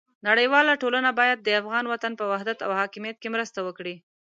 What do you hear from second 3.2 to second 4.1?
مرسته وکړي.